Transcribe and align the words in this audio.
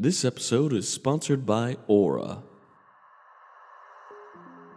This 0.00 0.24
episode 0.24 0.72
is 0.74 0.88
sponsored 0.88 1.44
by 1.44 1.76
Aura. 1.88 2.44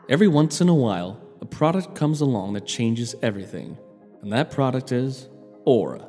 Every 0.09 0.28
once 0.28 0.62
in 0.62 0.67
a 0.67 0.74
while, 0.74 1.21
a 1.42 1.46
product 1.46 1.94
comes 1.94 2.21
along 2.21 2.54
that 2.54 2.66
changes 2.66 3.13
everything, 3.21 3.78
and 4.23 4.34
that 4.34 4.49
product 4.49 4.92
is 4.92 5.29
Aura. 5.63 6.07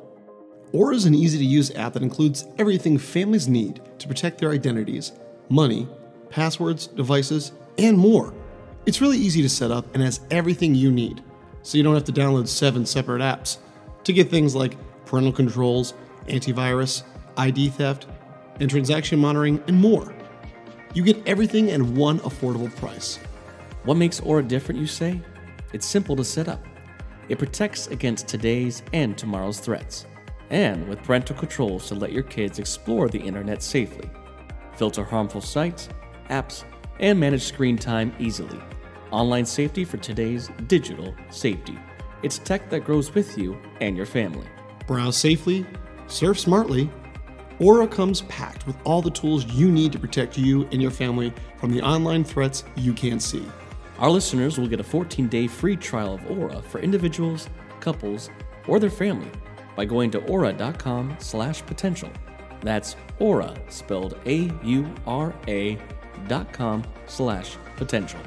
Aura 0.71 0.95
is 0.95 1.05
an 1.05 1.13
easy 1.13 1.37
to 1.37 1.45
use 1.45 1.69
app 1.75 1.93
that 1.93 2.01
includes 2.01 2.47
everything 2.57 2.97
families 2.97 3.47
need 3.47 3.81
to 3.99 4.07
protect 4.07 4.39
their 4.39 4.49
identities, 4.49 5.11
money, 5.47 5.87
passwords, 6.31 6.87
devices, 6.87 7.51
and 7.77 7.95
more. 7.95 8.33
It's 8.87 8.99
really 8.99 9.19
easy 9.19 9.43
to 9.43 9.49
set 9.49 9.69
up 9.69 9.93
and 9.93 10.01
has 10.01 10.21
everything 10.31 10.73
you 10.73 10.91
need, 10.91 11.21
so 11.61 11.77
you 11.77 11.83
don't 11.83 11.93
have 11.93 12.03
to 12.05 12.11
download 12.11 12.47
seven 12.47 12.83
separate 12.83 13.21
apps 13.21 13.57
to 14.05 14.11
get 14.11 14.31
things 14.31 14.55
like 14.55 14.75
parental 15.05 15.31
controls, 15.31 15.93
antivirus, 16.25 17.03
ID 17.37 17.69
theft, 17.69 18.07
and 18.59 18.69
transaction 18.69 19.19
monitoring, 19.19 19.63
and 19.67 19.77
more. 19.77 20.13
You 20.93 21.03
get 21.03 21.25
everything 21.27 21.71
at 21.71 21.81
one 21.81 22.19
affordable 22.19 22.73
price. 22.75 23.19
What 23.83 23.97
makes 23.97 24.19
Aura 24.19 24.43
different, 24.43 24.79
you 24.79 24.87
say? 24.87 25.19
It's 25.73 25.85
simple 25.85 26.15
to 26.15 26.23
set 26.23 26.47
up. 26.47 26.63
It 27.29 27.39
protects 27.39 27.87
against 27.87 28.27
today's 28.27 28.83
and 28.93 29.17
tomorrow's 29.17 29.59
threats, 29.59 30.05
and 30.49 30.87
with 30.87 31.01
parental 31.03 31.35
controls 31.35 31.87
to 31.87 31.95
let 31.95 32.11
your 32.11 32.23
kids 32.23 32.59
explore 32.59 33.09
the 33.09 33.19
internet 33.19 33.63
safely, 33.63 34.09
filter 34.75 35.03
harmful 35.03 35.41
sites, 35.41 35.89
apps, 36.29 36.63
and 36.99 37.19
manage 37.19 37.43
screen 37.43 37.77
time 37.77 38.13
easily. 38.19 38.59
Online 39.11 39.45
safety 39.45 39.85
for 39.85 39.97
today's 39.97 40.49
digital 40.67 41.13
safety. 41.29 41.77
It's 42.23 42.39
tech 42.39 42.69
that 42.69 42.85
grows 42.85 43.13
with 43.13 43.37
you 43.37 43.57
and 43.81 43.97
your 43.97 44.05
family. 44.05 44.47
Browse 44.87 45.17
safely, 45.17 45.65
surf 46.07 46.39
smartly. 46.39 46.89
Aura 47.59 47.87
comes 47.87 48.21
packed 48.21 48.65
with 48.65 48.75
all 48.83 49.01
the 49.01 49.11
tools 49.11 49.45
you 49.45 49.71
need 49.71 49.91
to 49.91 49.99
protect 49.99 50.37
you 50.37 50.67
and 50.71 50.81
your 50.81 50.91
family 50.91 51.33
from 51.57 51.71
the 51.71 51.81
online 51.81 52.23
threats 52.23 52.63
you 52.75 52.93
can't 52.93 53.21
see. 53.21 53.45
Our 53.99 54.09
listeners 54.09 54.57
will 54.57 54.67
get 54.67 54.79
a 54.79 54.83
14 54.83 55.27
day 55.27 55.47
free 55.47 55.75
trial 55.75 56.15
of 56.15 56.31
Aura 56.31 56.61
for 56.61 56.79
individuals, 56.79 57.49
couples, 57.79 58.29
or 58.67 58.79
their 58.79 58.89
family 58.89 59.29
by 59.75 59.85
going 59.85 60.11
to 60.11 60.23
aura.com 60.25 61.15
slash 61.19 61.65
potential. 61.65 62.09
That's 62.61 62.95
aura, 63.19 63.55
spelled 63.69 64.17
A 64.25 64.51
U 64.63 64.93
R 65.05 65.33
A 65.47 65.77
dot 66.27 66.53
com 66.53 66.83
slash 67.07 67.57
potential. 67.75 68.19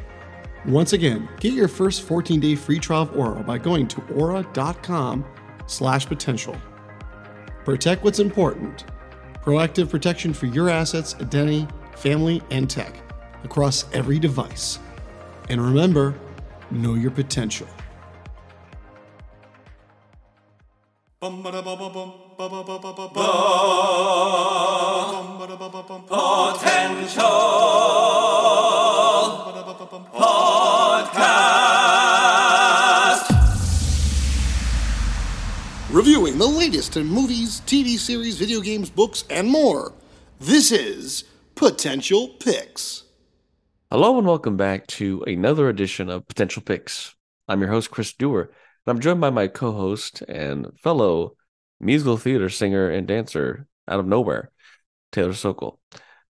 Once 0.66 0.92
again, 0.92 1.28
get 1.40 1.52
your 1.52 1.68
first 1.68 2.02
14 2.02 2.40
day 2.40 2.54
free 2.54 2.78
trial 2.78 3.02
of 3.02 3.16
Aura 3.16 3.42
by 3.42 3.58
going 3.58 3.86
to 3.88 4.02
aura.com 4.14 5.24
slash 5.66 6.06
potential. 6.06 6.56
Protect 7.64 8.04
what's 8.04 8.18
important. 8.18 8.84
Proactive 9.46 9.88
protection 9.88 10.34
for 10.34 10.46
your 10.46 10.68
assets, 10.68 11.14
identity, 11.20 11.68
family, 11.94 12.42
and 12.50 12.68
tech 12.68 12.92
across 13.44 13.84
every 13.92 14.18
device. 14.18 14.80
And 15.48 15.64
remember, 15.64 16.16
know 16.72 16.94
your 16.94 17.12
potential. 17.12 17.68
In 36.96 37.06
movies, 37.06 37.60
TV 37.66 37.98
series, 37.98 38.38
video 38.38 38.60
games, 38.60 38.88
books, 38.88 39.24
and 39.28 39.48
more. 39.48 39.92
This 40.40 40.72
is 40.72 41.24
Potential 41.54 42.28
Picks. 42.40 43.04
Hello 43.90 44.16
and 44.16 44.26
welcome 44.26 44.56
back 44.56 44.86
to 44.88 45.22
another 45.26 45.68
edition 45.68 46.08
of 46.08 46.26
Potential 46.26 46.62
Picks. 46.62 47.14
I'm 47.48 47.60
your 47.60 47.70
host, 47.70 47.90
Chris 47.90 48.14
Dewar, 48.14 48.42
and 48.42 48.50
I'm 48.86 49.00
joined 49.00 49.20
by 49.20 49.28
my 49.28 49.46
co 49.46 49.72
host 49.72 50.22
and 50.22 50.68
fellow 50.78 51.36
musical 51.80 52.16
theater 52.16 52.48
singer 52.48 52.88
and 52.88 53.06
dancer 53.06 53.66
out 53.86 54.00
of 54.00 54.06
nowhere, 54.06 54.50
Taylor 55.12 55.34
Sokol. 55.34 55.78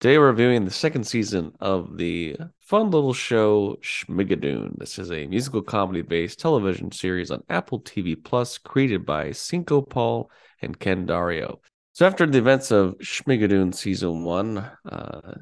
Today 0.01 0.17
we're 0.17 0.27
reviewing 0.27 0.65
the 0.65 0.71
second 0.71 1.05
season 1.05 1.53
of 1.59 1.97
the 1.97 2.35
fun 2.59 2.91
little 2.91 3.13
show 3.13 3.77
Schmigadoon. 3.81 4.77
This 4.77 4.99
is 4.99 5.11
a 5.11 5.27
musical 5.27 5.61
comedy 5.61 6.01
based 6.01 6.39
television 6.39 6.91
series 6.91 7.31
on 7.31 7.43
Apple 7.49 7.81
TV 7.81 8.15
Plus 8.21 8.57
created 8.57 9.05
by 9.05 9.31
Cinco 9.31 9.81
Paul 9.81 10.29
and 10.65 10.77
Ken 10.77 11.07
Daurio. 11.07 11.59
So 11.93 12.05
after 12.05 12.25
the 12.25 12.39
events 12.39 12.71
of 12.71 12.97
Schmigadoon 12.97 13.73
season 13.73 14.25
one, 14.25 14.57
uh, 14.89 15.35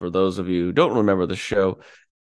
for 0.00 0.10
those 0.10 0.38
of 0.38 0.48
you 0.48 0.64
who 0.64 0.72
don't 0.72 0.96
remember 0.96 1.26
the 1.26 1.36
show, 1.36 1.78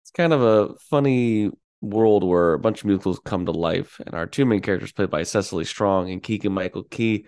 it's 0.03 0.11
kind 0.11 0.33
of 0.33 0.43
a 0.43 0.75
funny 0.91 1.51
world 1.81 2.25
where 2.25 2.55
a 2.55 2.59
bunch 2.59 2.81
of 2.81 2.87
musicals 2.87 3.21
come 3.25 3.47
to 3.47 3.53
life, 3.53 4.01
and 4.05 4.15
our 4.15 4.27
two 4.27 4.45
main 4.45 4.61
characters, 4.61 4.93
played 4.93 5.11
by 5.11 5.23
Cecily 5.23 5.65
Strong 5.65 6.11
and 6.11 6.23
Keegan 6.23 6.53
Michael 6.53 6.85
Key, 6.85 7.27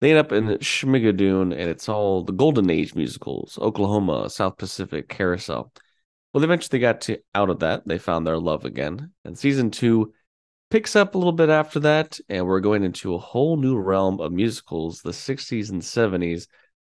they 0.00 0.10
end 0.10 0.18
up 0.18 0.32
in 0.32 0.46
Schmigadoon, 0.58 1.52
and 1.52 1.70
it's 1.70 1.88
all 1.88 2.22
the 2.22 2.32
Golden 2.32 2.70
Age 2.70 2.94
musicals: 2.94 3.58
Oklahoma, 3.60 4.30
South 4.30 4.56
Pacific, 4.58 5.08
Carousel. 5.08 5.72
Well, 6.32 6.44
eventually 6.44 6.78
they 6.78 6.80
got 6.80 7.00
to 7.02 7.18
out 7.34 7.50
of 7.50 7.60
that. 7.60 7.88
They 7.88 7.98
found 7.98 8.26
their 8.26 8.38
love 8.38 8.64
again, 8.64 9.12
and 9.24 9.38
season 9.38 9.70
two 9.70 10.12
picks 10.70 10.96
up 10.96 11.14
a 11.14 11.18
little 11.18 11.32
bit 11.32 11.48
after 11.48 11.80
that, 11.80 12.18
and 12.28 12.46
we're 12.46 12.60
going 12.60 12.84
into 12.84 13.14
a 13.14 13.18
whole 13.18 13.56
new 13.56 13.76
realm 13.76 14.20
of 14.20 14.32
musicals, 14.32 15.00
the 15.00 15.10
60s 15.10 15.70
and 15.70 15.82
70s, 15.82 16.46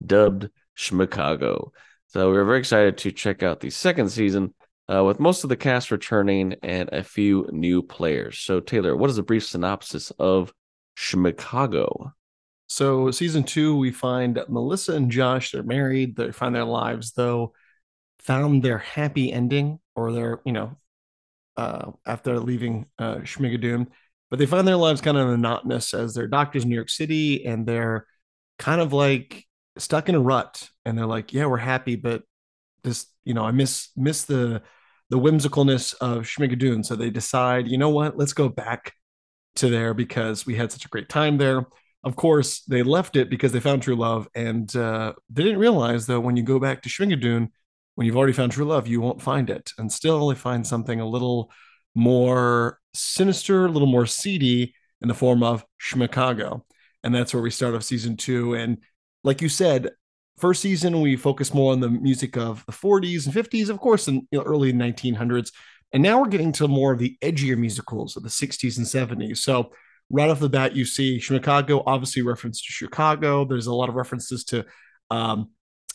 dubbed 0.06 0.50
Schmicago. 0.76 1.72
So 2.08 2.30
we're 2.30 2.46
very 2.46 2.60
excited 2.60 2.98
to 3.00 3.12
check 3.12 3.42
out 3.42 3.60
the 3.60 3.70
second 3.70 4.10
season 4.10 4.54
uh, 4.94 5.04
with 5.04 5.20
most 5.20 5.44
of 5.44 5.50
the 5.50 5.58
cast 5.58 5.92
returning 5.92 6.56
and 6.62 6.90
a 6.92 7.04
few 7.04 7.48
new 7.52 7.82
players. 7.82 8.40
So, 8.40 8.60
Taylor, 8.60 8.96
what 8.96 9.10
is 9.10 9.18
a 9.18 9.24
brief 9.24 9.46
synopsis 9.46 10.12
of 10.20 10.54
Schmicago? 10.96 12.12
So, 12.68 13.12
season 13.12 13.44
two, 13.44 13.76
we 13.78 13.92
find 13.92 14.40
Melissa 14.48 14.94
and 14.94 15.12
Josh, 15.12 15.52
they're 15.52 15.64
married, 15.64 16.16
they 16.16 16.32
find 16.32 16.56
their 16.56 16.66
lives, 16.66 17.14
though, 17.14 17.54
found 18.20 18.64
their 18.64 18.78
happy 18.78 19.32
ending 19.32 19.80
or 19.96 20.12
their, 20.12 20.42
you 20.46 20.52
know, 20.52 20.78
uh, 21.58 21.92
after 22.06 22.40
leaving 22.40 22.88
uh, 23.00 23.18
Schmigadoon, 23.18 23.88
but 24.30 24.40
they 24.40 24.46
find 24.46 24.68
their 24.68 24.76
lives 24.76 25.02
kind 25.02 25.18
of 25.18 25.28
monotonous 25.28 25.94
as 25.94 26.14
they're 26.14 26.28
doctors 26.28 26.64
in 26.64 26.70
New 26.70 26.76
York 26.76 26.90
City 26.90 27.46
and 27.46 27.66
they're 27.66 28.08
kind 28.58 28.82
of 28.82 28.94
like 28.94 29.46
stuck 29.78 30.10
in 30.10 30.16
a 30.16 30.20
rut. 30.20 30.70
And 30.86 30.98
they're 30.98 31.06
like, 31.06 31.34
yeah, 31.34 31.46
we're 31.46 31.58
happy, 31.58 31.96
but 31.96 32.24
this, 32.84 33.08
you 33.24 33.34
know, 33.34 33.44
I 33.44 33.52
miss 33.52 33.90
miss 33.96 34.24
the 34.26 34.62
the 35.10 35.20
whimsicalness 35.20 35.94
of 36.02 36.24
Schmigadoon. 36.24 36.86
So 36.86 36.96
they 36.96 37.10
decide, 37.10 37.68
you 37.68 37.78
know 37.78 37.90
what, 37.90 38.18
let's 38.18 38.34
go 38.34 38.50
back 38.50 38.94
to 39.58 39.70
there 39.70 39.94
because 39.94 40.46
we 40.46 40.56
had 40.56 40.72
such 40.72 40.86
a 40.86 40.90
great 40.90 41.10
time 41.10 41.38
there. 41.38 41.68
Of 42.04 42.16
course, 42.16 42.62
they 42.64 42.84
left 42.84 43.16
it 43.16 43.30
because 43.30 43.52
they 43.52 43.60
found 43.60 43.82
true 43.82 43.96
love, 43.96 44.28
and 44.36 44.74
uh, 44.76 45.14
they 45.30 45.44
didn't 45.44 45.60
realize 45.60 46.08
that 46.08 46.20
when 46.20 46.36
you 46.36 46.44
go 46.44 46.60
back 46.60 46.82
to 46.82 46.90
Schmigadoon, 46.90 47.50
when 47.96 48.08
you've 48.08 48.18
already 48.18 48.34
found 48.34 48.52
true 48.52 48.66
love, 48.66 48.88
you 48.88 49.02
won't 49.02 49.22
find 49.22 49.50
it, 49.50 49.72
and 49.78 49.92
still 49.92 50.28
they 50.28 50.36
find 50.36 50.66
something 50.66 51.00
a 51.00 51.08
little 51.08 51.52
more 51.96 52.80
sinister, 52.94 53.66
a 53.66 53.70
little 53.70 53.88
more 53.88 54.06
seedy 54.06 54.74
in 55.02 55.08
the 55.08 55.14
form 55.14 55.44
of 55.44 55.66
Schmicago, 55.78 56.66
and 57.04 57.14
that's 57.14 57.34
where 57.34 57.44
we 57.44 57.52
start 57.52 57.76
off 57.76 57.84
season 57.84 58.18
two. 58.18 58.56
And 58.56 58.80
like 59.24 59.42
you 59.42 59.50
said, 59.50 59.92
first 60.40 60.62
season 60.62 61.02
we 61.02 61.16
focus 61.16 61.54
more 61.54 61.72
on 61.72 61.80
the 61.80 61.90
music 61.90 62.38
of 62.38 62.66
the 62.66 62.72
40s 62.72 63.26
and 63.26 63.36
50s, 63.36 63.70
of 63.70 63.80
course, 63.80 64.08
in 64.08 64.28
you 64.32 64.40
know, 64.40 64.44
early 64.44 64.74
1900s, 64.74 65.52
and 65.92 66.02
now 66.02 66.20
we're 66.20 66.30
getting 66.30 66.52
to 66.54 66.68
more 66.68 66.94
of 66.94 67.00
the 67.00 67.16
edgier 67.22 67.58
musicals 67.58 68.18
of 68.18 68.24
the 68.24 68.30
60s 68.30 68.78
and 68.78 68.86
70s. 68.88 69.38
So 69.38 69.72
right 70.10 70.30
off 70.30 70.40
the 70.40 70.50
bat, 70.50 70.76
you 70.76 70.86
see 70.86 71.20
Chicago, 71.20 71.84
obviously 71.86 72.24
reference 72.24 72.62
to 72.62 72.72
Chicago. 72.72 73.46
There's 73.46 73.68
a 73.68 73.74
lot 73.74 73.90
of 73.90 73.96
references 73.96 74.44
to 74.46 74.66
um, 75.12 75.52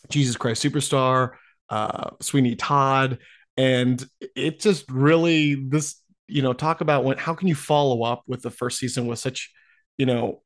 Jesus 0.08 0.36
Christ 0.36 0.64
Superstar, 0.64 1.32
uh, 1.70 2.10
Sweeney 2.20 2.56
Todd, 2.56 3.18
and 3.56 4.04
it 4.34 4.60
just 4.60 4.90
really 4.90 5.54
this 5.54 6.00
you 6.26 6.42
know 6.42 6.52
talk 6.52 6.80
about 6.80 7.04
when 7.04 7.18
how 7.18 7.34
can 7.34 7.48
you 7.48 7.54
follow 7.54 8.02
up 8.02 8.22
with 8.26 8.42
the 8.42 8.50
first 8.50 8.78
season 8.78 9.06
with 9.06 9.18
such 9.18 9.50
you 9.96 10.06
know 10.06 10.42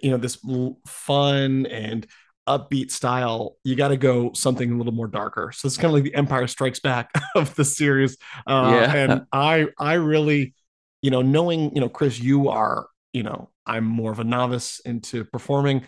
you 0.00 0.10
know 0.10 0.16
this 0.16 0.38
fun 0.86 1.66
and 1.66 2.06
upbeat 2.48 2.90
style? 2.90 3.56
You 3.64 3.76
got 3.76 3.88
to 3.88 3.96
go 3.96 4.32
something 4.34 4.72
a 4.72 4.76
little 4.76 4.92
more 4.92 5.08
darker. 5.08 5.52
So 5.54 5.66
it's 5.66 5.76
kind 5.76 5.86
of 5.86 5.92
like 5.92 6.04
the 6.04 6.14
empire 6.14 6.46
strikes 6.46 6.80
back 6.80 7.10
of 7.34 7.54
the 7.54 7.64
series. 7.64 8.16
Uh, 8.46 8.72
yeah. 8.74 8.94
and 8.94 9.26
i 9.32 9.66
i 9.78 9.94
really 9.94 10.54
you 11.02 11.10
know, 11.10 11.20
knowing, 11.20 11.74
you 11.74 11.80
know, 11.80 11.88
Chris, 11.88 12.18
you 12.18 12.48
are, 12.48 12.86
you 13.12 13.24
know, 13.24 13.50
I'm 13.66 13.84
more 13.84 14.12
of 14.12 14.20
a 14.20 14.24
novice 14.24 14.80
into 14.84 15.24
performing, 15.24 15.84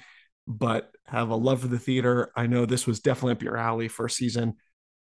but 0.47 0.91
have 1.07 1.31
a 1.31 1.37
love 1.37 1.61
for 1.61 1.69
the 1.69 1.79
theater. 1.79 2.31
I 2.37 2.47
know 2.47 2.67
this 2.67 2.87
was 2.87 3.01
definitely 3.01 3.33
up 3.33 3.43
your 3.43 3.57
alley 3.57 3.89
first 3.89 4.17
season. 4.17 4.55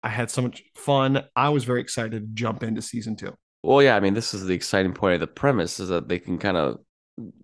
I 0.04 0.10
had 0.10 0.32
so 0.32 0.42
much 0.42 0.64
fun. 0.76 1.24
I 1.36 1.50
was 1.50 1.64
very 1.64 1.82
excited 1.82 2.12
to 2.12 2.28
jump 2.34 2.64
into 2.64 2.82
season 2.82 3.16
two. 3.16 3.34
Well, 3.64 3.84
yeah, 3.84 3.96
I 3.96 4.00
mean, 4.00 4.16
this 4.16 4.34
is 4.34 4.46
the 4.46 4.56
exciting 4.56 4.94
point 4.94 5.16
of 5.16 5.20
the 5.20 5.28
premise 5.28 5.80
is 5.80 5.90
that 5.90 6.08
they 6.08 6.18
can 6.18 6.40
kind 6.40 6.58
of 6.58 6.80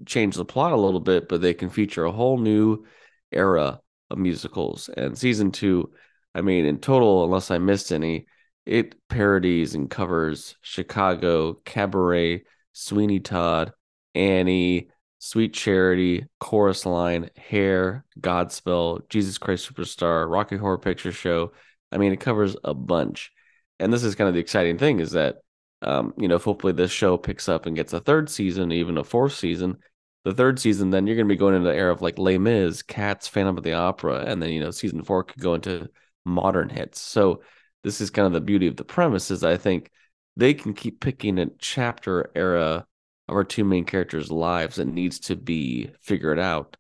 change 0.06 0.36
the 0.36 0.46
plot 0.46 0.72
a 0.72 0.78
little 0.78 1.00
bit, 1.00 1.30
but 1.30 1.42
they 1.42 1.54
can 1.54 1.70
feature 1.70 2.06
a 2.06 2.12
whole 2.12 2.40
new 2.40 2.86
era 3.32 3.80
of 4.10 4.18
musicals. 4.18 4.90
And 4.90 5.16
season 5.18 5.52
two, 5.52 5.92
I 6.34 6.42
mean, 6.42 6.66
in 6.66 6.80
total, 6.80 7.24
unless 7.24 7.52
I 7.52 7.60
missed 7.60 7.92
any, 7.92 8.26
it 8.66 8.96
parodies 9.08 9.76
and 9.76 9.90
covers 9.90 10.56
Chicago, 10.62 11.54
Cabaret, 11.66 12.44
Sweeney 12.74 13.20
Todd, 13.20 13.72
Annie, 14.16 14.90
Sweet 15.20 15.54
Charity, 15.54 16.26
Chorus 16.40 16.86
Line, 16.86 17.30
Hair, 17.36 18.06
Godspell, 18.20 19.08
Jesus 19.10 19.38
Christ 19.38 19.72
Superstar, 19.72 20.30
Rocky 20.30 20.58
Horror 20.58 20.78
Picture 20.78 21.12
Show. 21.12 21.52
I 21.92 21.98
mean, 21.98 22.14
it 22.14 22.20
covers 22.20 22.56
a 22.64 22.74
bunch. 22.74 23.32
And 23.80 23.92
this 23.92 24.04
is 24.04 24.16
kind 24.16 24.28
of 24.28 24.34
the 24.34 24.40
exciting 24.40 24.78
thing 24.78 25.00
is 25.00 25.12
that, 25.12 25.38
um, 25.82 26.14
you 26.18 26.28
know, 26.28 26.38
hopefully 26.38 26.74
this 26.74 26.92
show 26.92 27.18
picks 27.18 27.50
up 27.50 27.66
and 27.66 27.76
gets 27.76 27.94
a 27.94 28.00
third 28.00 28.30
season, 28.30 28.72
even 28.72 28.98
a 28.98 29.04
fourth 29.04 29.34
season. 29.34 29.78
The 30.24 30.34
third 30.34 30.60
season, 30.60 30.90
then 30.90 31.08
you're 31.08 31.16
going 31.16 31.28
to 31.28 31.34
be 31.34 31.38
going 31.38 31.56
into 31.56 31.70
the 31.70 31.76
era 31.76 31.92
of 31.92 32.02
like 32.02 32.20
Les 32.20 32.38
Mis, 32.38 32.82
Cats, 32.82 33.28
Phantom 33.28 33.58
of 33.58 33.64
the 33.64 33.74
Opera, 33.74 34.26
and 34.26 34.42
then 34.42 34.50
you 34.50 34.60
know 34.60 34.72
season 34.72 35.04
four 35.04 35.24
could 35.24 35.42
go 35.42 35.54
into 35.54 35.90
modern 36.26 36.70
hits. 36.70 37.00
So 37.00 37.42
this 37.84 38.02
is 38.02 38.10
kind 38.10 38.26
of 38.26 38.34
the 38.34 38.42
beauty 38.42 38.68
of 38.68 38.76
the 38.76 38.84
premise 38.84 39.32
is 39.32 39.44
I 39.44 39.58
think 39.58 39.90
they 40.36 40.54
can 40.54 40.74
keep 40.74 41.00
picking 41.00 41.40
a 41.40 41.48
chapter 41.60 42.30
era 42.36 42.86
of 43.28 43.36
our 43.36 43.44
two 43.44 43.64
main 43.64 43.86
characters' 43.86 44.32
lives 44.32 44.78
that 44.78 44.88
needs 44.88 45.20
to 45.20 45.36
be 45.36 45.90
figured 46.02 46.40
out. 46.40 46.78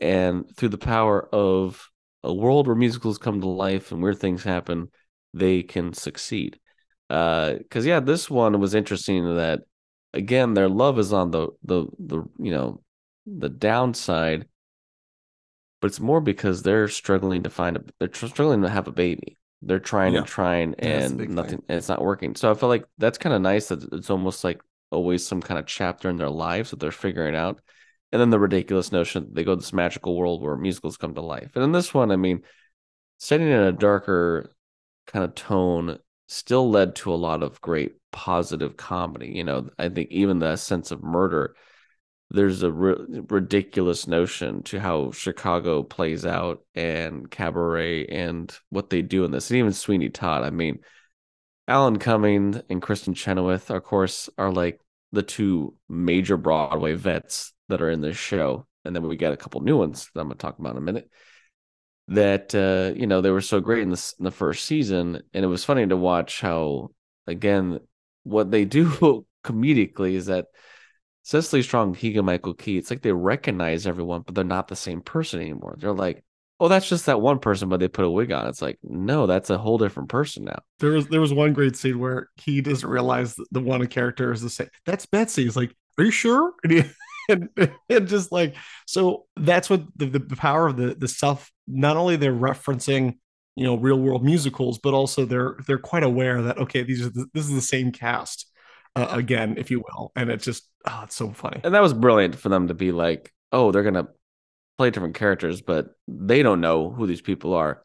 And 0.00 0.44
through 0.56 0.68
the 0.70 0.78
power 0.78 1.28
of 1.34 1.90
a 2.22 2.32
world 2.32 2.66
where 2.66 2.76
musicals 2.76 3.18
come 3.18 3.40
to 3.40 3.48
life 3.48 3.90
and 3.92 4.02
weird 4.02 4.18
things 4.18 4.42
happen, 4.44 4.90
they 5.34 5.62
can 5.62 5.92
succeed. 5.92 6.58
Because 7.08 7.86
uh, 7.86 7.88
yeah, 7.88 8.00
this 8.00 8.30
one 8.30 8.60
was 8.60 8.74
interesting 8.74 9.36
that 9.36 9.62
again 10.12 10.54
their 10.54 10.68
love 10.68 10.98
is 10.98 11.12
on 11.12 11.30
the 11.30 11.48
the 11.64 11.86
the 11.98 12.22
you 12.38 12.50
know 12.50 12.82
the 13.26 13.48
downside, 13.48 14.46
but 15.80 15.88
it's 15.88 16.00
more 16.00 16.20
because 16.20 16.62
they're 16.62 16.88
struggling 16.88 17.42
to 17.44 17.50
find 17.50 17.76
a 17.76 17.84
they're 17.98 18.12
struggling 18.12 18.62
to 18.62 18.68
have 18.68 18.88
a 18.88 18.92
baby. 18.92 19.38
They're 19.62 19.80
trying 19.80 20.12
yeah. 20.12 20.20
and 20.20 20.28
trying 20.28 20.74
and 20.78 21.28
nothing 21.30 21.62
and 21.68 21.78
it's 21.78 21.88
not 21.88 22.02
working. 22.02 22.34
So 22.36 22.50
I 22.50 22.54
feel 22.54 22.68
like 22.68 22.84
that's 22.98 23.18
kind 23.18 23.34
of 23.34 23.42
nice 23.42 23.68
that 23.68 23.82
it's 23.92 24.10
almost 24.10 24.44
like 24.44 24.60
always 24.90 25.26
some 25.26 25.40
kind 25.40 25.58
of 25.58 25.66
chapter 25.66 26.08
in 26.08 26.16
their 26.16 26.30
lives 26.30 26.70
that 26.70 26.80
they're 26.80 26.90
figuring 26.90 27.34
out. 27.34 27.60
And 28.10 28.20
then 28.20 28.30
the 28.30 28.38
ridiculous 28.38 28.90
notion 28.90 29.24
that 29.24 29.34
they 29.34 29.44
go 29.44 29.54
to 29.54 29.60
this 29.60 29.72
magical 29.72 30.16
world 30.16 30.42
where 30.42 30.56
musicals 30.56 30.96
come 30.96 31.14
to 31.14 31.20
life. 31.20 31.50
And 31.54 31.64
in 31.64 31.72
this 31.72 31.92
one, 31.92 32.10
I 32.10 32.16
mean, 32.16 32.42
setting 33.18 33.48
in 33.48 33.60
a 33.60 33.72
darker 33.72 34.54
kind 35.06 35.24
of 35.24 35.34
tone 35.34 35.98
still 36.26 36.70
led 36.70 36.94
to 36.96 37.12
a 37.12 37.16
lot 37.16 37.42
of 37.42 37.60
great 37.60 37.96
positive 38.12 38.76
comedy. 38.76 39.28
You 39.28 39.44
know, 39.44 39.68
I 39.78 39.88
think 39.88 40.10
even 40.10 40.38
the 40.38 40.56
sense 40.56 40.90
of 40.90 41.02
murder, 41.02 41.54
there's 42.30 42.62
a 42.62 42.70
ridiculous 42.70 44.06
notion 44.06 44.62
to 44.64 44.78
how 44.78 45.10
Chicago 45.12 45.82
plays 45.82 46.26
out 46.26 46.62
and 46.74 47.30
Cabaret 47.30 48.06
and 48.06 48.54
what 48.68 48.90
they 48.90 49.00
do 49.00 49.24
in 49.24 49.30
this, 49.30 49.50
and 49.50 49.58
even 49.58 49.72
Sweeney 49.72 50.10
Todd. 50.10 50.44
I 50.44 50.50
mean, 50.50 50.80
Alan 51.68 51.98
Cumming 51.98 52.62
and 52.70 52.82
Kristen 52.82 53.14
Chenoweth, 53.14 53.70
of 53.70 53.84
course, 53.84 54.30
are 54.38 54.50
like 54.50 54.80
the 55.12 55.22
two 55.22 55.74
major 55.88 56.36
Broadway 56.36 56.94
vets 56.94 57.52
that 57.68 57.82
are 57.82 57.90
in 57.90 58.00
this 58.00 58.16
show, 58.16 58.66
and 58.84 58.96
then 58.96 59.06
we 59.06 59.16
got 59.16 59.34
a 59.34 59.36
couple 59.36 59.60
new 59.60 59.76
ones 59.76 60.10
that 60.14 60.20
I'm 60.20 60.28
going 60.28 60.38
to 60.38 60.42
talk 60.42 60.58
about 60.58 60.72
in 60.72 60.78
a 60.78 60.80
minute 60.80 61.10
that 62.08 62.54
uh, 62.54 62.98
you 62.98 63.06
know 63.06 63.20
they 63.20 63.30
were 63.30 63.42
so 63.42 63.60
great 63.60 63.82
in 63.82 63.90
this 63.90 64.14
in 64.18 64.24
the 64.24 64.30
first 64.30 64.64
season, 64.64 65.22
and 65.34 65.44
it 65.44 65.48
was 65.48 65.64
funny 65.64 65.86
to 65.86 65.96
watch 65.96 66.40
how 66.40 66.88
again 67.26 67.80
what 68.24 68.50
they 68.50 68.64
do 68.64 69.24
comedically 69.44 70.14
is 70.14 70.26
that 70.26 70.46
Cecily 71.22 71.62
Strong, 71.62 71.94
Keegan 71.94 72.24
Michael 72.24 72.54
Key, 72.54 72.78
it's 72.78 72.90
like 72.90 73.02
they 73.02 73.12
recognize 73.12 73.86
everyone, 73.86 74.22
but 74.24 74.34
they're 74.34 74.44
not 74.44 74.68
the 74.68 74.76
same 74.76 75.02
person 75.02 75.40
anymore. 75.40 75.76
They're 75.78 75.92
like, 75.92 76.24
oh, 76.60 76.68
that's 76.68 76.88
just 76.88 77.06
that 77.06 77.20
one 77.20 77.38
person, 77.38 77.68
but 77.68 77.80
they 77.80 77.88
put 77.88 78.04
a 78.04 78.10
wig 78.10 78.32
on. 78.32 78.46
It's 78.46 78.62
like, 78.62 78.78
no, 78.82 79.26
that's 79.26 79.50
a 79.50 79.58
whole 79.58 79.78
different 79.78 80.08
person 80.08 80.44
now. 80.44 80.58
There 80.80 80.90
was 80.90 81.08
there 81.08 81.20
was 81.20 81.32
one 81.32 81.52
great 81.52 81.76
scene 81.76 81.98
where 81.98 82.28
he 82.36 82.60
doesn't 82.60 82.88
realize 82.88 83.36
the 83.50 83.60
one 83.60 83.86
character 83.86 84.32
is 84.32 84.42
the 84.42 84.50
same. 84.50 84.68
That's 84.84 85.06
Betsy. 85.06 85.44
He's 85.44 85.56
like, 85.56 85.74
are 85.98 86.04
you 86.04 86.10
sure? 86.10 86.52
And 86.64 86.72
he, 86.72 86.84
and, 87.28 87.48
and 87.90 88.08
just 88.08 88.32
like 88.32 88.56
so 88.86 89.26
that's 89.36 89.68
what 89.68 89.82
the, 89.96 90.06
the 90.06 90.36
power 90.36 90.66
of 90.66 90.76
the 90.76 90.94
the 90.94 91.08
self 91.08 91.50
not 91.66 91.96
only 91.96 92.16
they're 92.16 92.32
referencing 92.32 93.18
you 93.54 93.64
know 93.64 93.76
real 93.76 93.98
world 93.98 94.24
musicals 94.24 94.78
but 94.78 94.94
also 94.94 95.24
they're 95.24 95.56
they're 95.66 95.78
quite 95.78 96.02
aware 96.02 96.40
that 96.42 96.58
okay 96.58 96.82
these 96.82 97.04
are 97.04 97.10
the, 97.10 97.26
this 97.34 97.44
is 97.44 97.54
the 97.54 97.60
same 97.60 97.92
cast 97.92 98.50
uh, 98.96 99.08
again 99.10 99.56
if 99.58 99.70
you 99.70 99.80
will 99.80 100.10
and 100.16 100.30
it's 100.30 100.44
just 100.44 100.70
oh 100.86 101.02
it's 101.04 101.14
so 101.14 101.30
funny 101.30 101.60
and 101.64 101.74
that 101.74 101.82
was 101.82 101.92
brilliant 101.92 102.34
for 102.34 102.48
them 102.48 102.68
to 102.68 102.74
be 102.74 102.92
like 102.92 103.30
oh 103.52 103.72
they're 103.72 103.82
gonna 103.82 104.08
play 104.78 104.90
different 104.90 105.14
characters 105.14 105.60
but 105.60 105.88
they 106.06 106.42
don't 106.42 106.60
know 106.60 106.90
who 106.90 107.06
these 107.06 107.20
people 107.20 107.54
are 107.54 107.82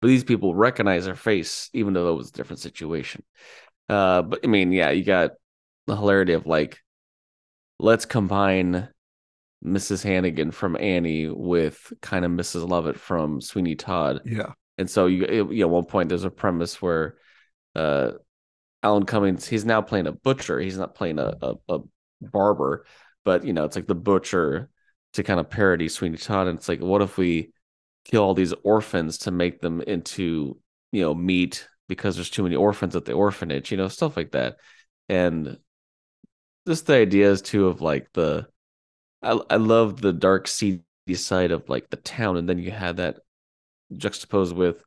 but 0.00 0.08
these 0.08 0.24
people 0.24 0.54
recognize 0.54 1.04
their 1.04 1.14
face 1.14 1.70
even 1.72 1.92
though 1.94 2.12
it 2.12 2.16
was 2.16 2.28
a 2.28 2.32
different 2.32 2.60
situation 2.60 3.22
uh 3.88 4.22
but 4.22 4.40
i 4.44 4.46
mean 4.46 4.72
yeah 4.72 4.90
you 4.90 5.04
got 5.04 5.32
the 5.86 5.96
hilarity 5.96 6.34
of 6.34 6.46
like 6.46 6.78
let's 7.78 8.04
combine 8.04 8.88
Mrs. 9.64 10.04
Hannigan 10.04 10.50
from 10.50 10.76
Annie 10.76 11.28
with 11.28 11.92
kind 12.00 12.24
of 12.24 12.30
Mrs. 12.30 12.68
Lovett 12.68 12.98
from 12.98 13.40
Sweeney 13.40 13.74
Todd. 13.74 14.20
Yeah. 14.24 14.52
And 14.76 14.88
so 14.88 15.06
you, 15.06 15.50
you 15.50 15.60
know, 15.60 15.66
at 15.66 15.70
one 15.70 15.84
point 15.86 16.08
there's 16.08 16.24
a 16.24 16.30
premise 16.30 16.80
where 16.80 17.16
uh, 17.74 18.12
Alan 18.82 19.04
Cummings 19.04 19.46
he's 19.46 19.64
now 19.64 19.82
playing 19.82 20.06
a 20.06 20.12
butcher. 20.12 20.60
He's 20.60 20.78
not 20.78 20.94
playing 20.94 21.18
a, 21.18 21.34
a, 21.42 21.54
a 21.68 21.78
barber, 22.20 22.86
but 23.24 23.44
you 23.44 23.52
know, 23.52 23.64
it's 23.64 23.74
like 23.74 23.88
the 23.88 23.96
butcher 23.96 24.70
to 25.18 25.22
kind 25.22 25.38
of 25.38 25.50
parody 25.50 25.88
Sweeney 25.88 26.16
Todd. 26.16 26.48
And 26.48 26.58
it's 26.58 26.68
like, 26.68 26.80
what 26.80 27.02
if 27.02 27.18
we 27.18 27.52
kill 28.04 28.22
all 28.22 28.34
these 28.34 28.54
orphans 28.64 29.18
to 29.18 29.30
make 29.30 29.60
them 29.60 29.80
into, 29.82 30.58
you 30.92 31.02
know, 31.02 31.14
meat 31.14 31.68
because 31.88 32.14
there's 32.14 32.30
too 32.30 32.42
many 32.42 32.56
orphans 32.56 32.96
at 32.96 33.04
the 33.04 33.12
orphanage, 33.12 33.70
you 33.70 33.76
know, 33.76 33.88
stuff 33.88 34.16
like 34.16 34.32
that. 34.32 34.56
And 35.08 35.58
just 36.66 36.86
the 36.86 36.94
ideas 36.94 37.42
too 37.42 37.66
of 37.66 37.80
like 37.80 38.08
the 38.12 38.46
I 39.22 39.40
I 39.50 39.56
love 39.56 40.00
the 40.00 40.12
dark 40.12 40.46
seedy 40.46 40.82
side 41.14 41.50
of 41.50 41.68
like 41.68 41.90
the 41.90 41.96
town, 41.96 42.36
and 42.36 42.48
then 42.48 42.58
you 42.58 42.70
had 42.70 42.98
that 42.98 43.18
juxtaposed 43.96 44.54
with 44.54 44.84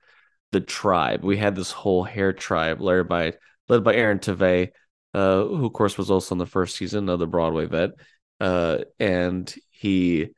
the 0.51 0.61
tribe. 0.61 1.23
We 1.23 1.37
had 1.37 1.55
this 1.55 1.71
whole 1.71 2.03
hair 2.03 2.33
tribe 2.33 2.81
led 2.81 3.07
by 3.07 3.33
led 3.67 3.83
by 3.83 3.95
Aaron 3.95 4.19
Tveit, 4.19 4.71
uh, 5.13 5.43
who 5.43 5.65
of 5.65 5.73
course 5.73 5.97
was 5.97 6.11
also 6.11 6.35
in 6.35 6.39
the 6.39 6.45
first 6.45 6.75
season 6.77 7.09
of 7.09 7.19
the 7.19 7.27
Broadway 7.27 7.65
vet. 7.65 7.91
Uh, 8.39 8.79
and 8.99 9.53
he 9.81 10.29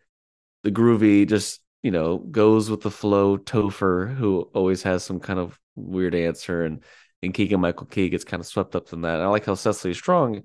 the 0.63 0.71
groovy 0.71 1.27
just 1.27 1.61
you 1.81 1.91
know 1.91 2.17
goes 2.19 2.69
with 2.69 2.81
the 2.81 2.91
flow 2.91 3.37
Topher, 3.37 4.15
who 4.15 4.41
always 4.53 4.83
has 4.83 5.03
some 5.03 5.19
kind 5.19 5.39
of 5.39 5.59
weird 5.75 6.15
answer, 6.15 6.63
and 6.65 6.83
and 7.21 7.33
Keegan 7.33 7.61
Michael 7.61 7.87
Key 7.87 8.09
gets 8.09 8.23
kind 8.23 8.41
of 8.41 8.47
swept 8.47 8.75
up 8.75 8.91
in 8.93 9.01
that. 9.01 9.15
And 9.15 9.23
I 9.23 9.27
like 9.27 9.45
how 9.45 9.55
Cecily 9.55 9.93
Strong 9.93 10.43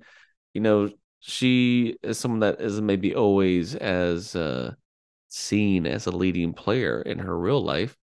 you 0.53 0.61
know, 0.61 0.89
she 1.19 1.97
is 2.03 2.17
someone 2.17 2.41
that 2.41 2.61
isn't 2.61 2.85
maybe 2.85 3.15
always 3.15 3.75
as 3.75 4.35
uh, 4.35 4.73
seen 5.27 5.85
as 5.85 6.05
a 6.07 6.11
leading 6.11 6.53
player 6.53 7.01
in 7.01 7.19
her 7.19 7.37
real 7.37 7.61
life. 7.63 7.97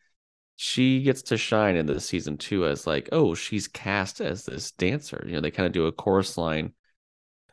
She 0.58 1.02
gets 1.02 1.22
to 1.24 1.38
shine 1.38 1.76
in 1.76 1.86
this 1.86 2.06
season 2.06 2.38
too 2.38 2.66
as 2.66 2.88
like, 2.88 3.10
oh, 3.12 3.36
she's 3.36 3.68
cast 3.68 4.22
as 4.22 4.46
this 4.46 4.72
dancer. 4.72 5.24
You 5.26 5.34
know, 5.34 5.42
they 5.42 5.52
kind 5.52 5.68
of 5.68 5.74
do 5.74 5.88
a 5.88 5.92
chorus 5.92 6.38
line 6.38 6.74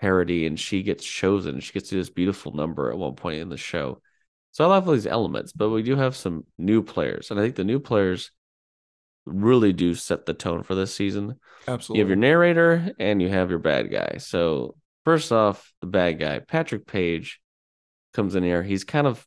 parody, 0.02 0.46
and 0.46 0.58
she 0.58 0.82
gets 0.82 1.04
chosen. 1.04 1.60
She 1.60 1.72
gets 1.72 1.90
to 1.90 1.94
this 1.94 2.10
beautiful 2.10 2.52
number 2.52 2.90
at 2.90 2.98
one 2.98 3.14
point 3.14 3.40
in 3.40 3.48
the 3.48 3.56
show. 3.56 4.02
So 4.50 4.64
I 4.64 4.66
love 4.66 4.88
all 4.88 4.94
these 4.94 5.06
elements, 5.06 5.52
but 5.52 5.70
we 5.70 5.84
do 5.84 5.94
have 5.94 6.16
some 6.16 6.44
new 6.58 6.82
players, 6.82 7.30
and 7.30 7.38
I 7.38 7.44
think 7.44 7.54
the 7.54 7.64
new 7.64 7.78
players 7.78 8.32
really 9.24 9.72
do 9.72 9.94
set 9.94 10.26
the 10.26 10.34
tone 10.34 10.64
for 10.64 10.74
this 10.74 10.92
season. 10.92 11.36
Absolutely. 11.68 11.98
You 11.98 12.02
have 12.02 12.08
your 12.08 12.16
narrator 12.16 12.90
and 12.98 13.22
you 13.22 13.28
have 13.28 13.50
your 13.50 13.60
bad 13.60 13.92
guy. 13.92 14.16
So 14.18 14.74
first 15.04 15.30
off, 15.30 15.72
the 15.80 15.86
bad 15.86 16.18
guy, 16.18 16.40
Patrick 16.40 16.88
Page, 16.88 17.40
comes 18.12 18.34
in 18.34 18.42
here. 18.42 18.64
He's 18.64 18.82
kind 18.82 19.06
of 19.06 19.24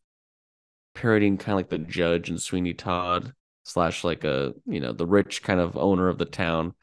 parodying 0.93 1.37
kind 1.37 1.53
of 1.53 1.57
like 1.59 1.69
the 1.69 1.77
judge 1.77 2.29
and 2.29 2.41
Sweeney 2.41 2.73
Todd 2.73 3.33
slash 3.63 4.03
like 4.03 4.25
a 4.25 4.53
you 4.65 4.81
know 4.81 4.91
the 4.91 5.07
rich 5.07 5.41
kind 5.41 5.61
of 5.61 5.77
owner 5.77 6.09
of 6.09 6.17
the 6.17 6.25
town. 6.25 6.73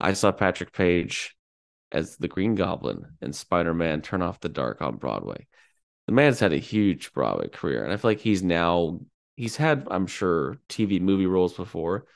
I 0.00 0.12
saw 0.12 0.30
Patrick 0.30 0.72
Page 0.72 1.36
as 1.92 2.16
the 2.16 2.28
Green 2.28 2.54
Goblin 2.54 3.04
and 3.20 3.34
Spider 3.34 3.74
Man 3.74 4.02
Turn 4.02 4.22
Off 4.22 4.40
the 4.40 4.48
Dark 4.48 4.82
on 4.82 4.96
Broadway. 4.96 5.46
The 6.06 6.12
man's 6.12 6.40
had 6.40 6.52
a 6.52 6.58
huge 6.58 7.12
Broadway 7.12 7.48
career, 7.48 7.84
and 7.84 7.92
I 7.92 7.96
feel 7.96 8.10
like 8.10 8.20
he's 8.20 8.42
now 8.42 9.00
he's 9.36 9.56
had 9.56 9.86
I'm 9.90 10.06
sure 10.06 10.58
TV 10.68 11.00
movie 11.00 11.26
roles 11.26 11.54
before, 11.54 12.06